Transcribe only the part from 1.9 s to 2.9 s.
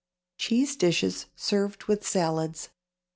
SALADS.